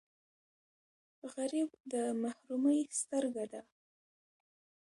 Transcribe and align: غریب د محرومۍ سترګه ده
غریب 1.33 1.69
د 1.91 1.93
محرومۍ 2.21 2.79
سترګه 3.01 3.45
ده 3.51 3.61